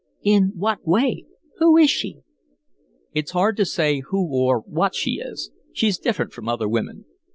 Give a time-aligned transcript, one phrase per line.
[0.23, 1.25] "In what way?
[1.59, 2.21] Who is she?"
[3.13, 7.05] "It's hard to say who or what she is she's different from other women.